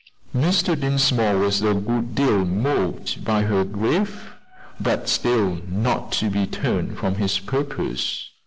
[0.35, 0.75] Mr.
[0.75, 4.31] Dinsmore was a good deal moved by her grief,
[4.79, 8.31] but still not to be turned from his purpose.